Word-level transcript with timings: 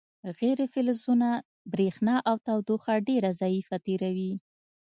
غیر 0.37 0.59
فلزونه 0.73 1.29
برېښنا 1.73 2.15
او 2.29 2.35
تودوخه 2.45 2.93
ډیره 3.07 3.29
ضعیفه 3.41 3.75
تیروي. 3.85 4.33